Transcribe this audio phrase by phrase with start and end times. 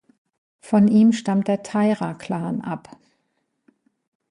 [0.61, 2.97] Von ihm stammt der Taira-Klan ab.